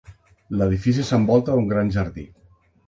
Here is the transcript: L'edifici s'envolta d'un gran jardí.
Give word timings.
L'edifici 0.61 1.05
s'envolta 1.11 1.59
d'un 1.61 1.71
gran 1.77 1.95
jardí. 2.01 2.29